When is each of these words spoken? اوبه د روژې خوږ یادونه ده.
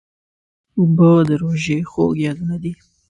اوبه 0.77 1.09
د 1.27 1.31
روژې 1.41 1.77
خوږ 1.91 2.13
یادونه 2.25 2.55
ده. 2.63 2.73